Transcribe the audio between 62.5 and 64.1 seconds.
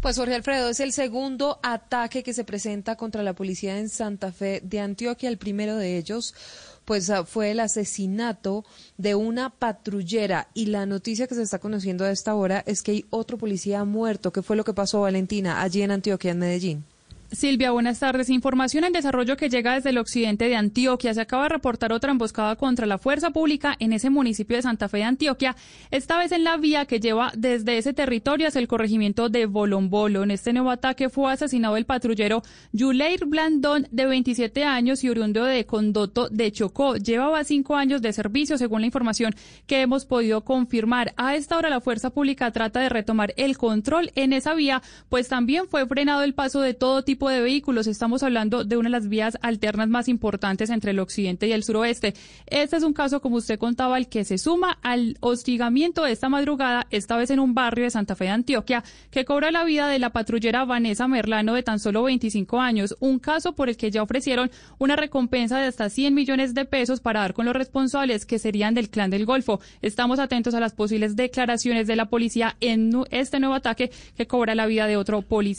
años. Un caso por el que ya